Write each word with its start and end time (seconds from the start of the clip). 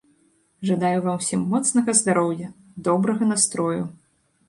Жадаю 0.69 1.03
вам 1.03 1.19
усім 1.25 1.45
моцнага 1.53 1.97
здароўя, 2.01 2.53
добрага 2.91 3.33
настрою. 3.33 3.81